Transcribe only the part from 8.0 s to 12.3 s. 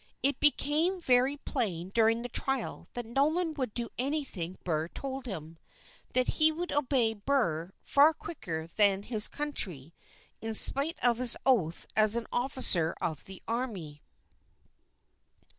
quicker than his country in spite of his oath as an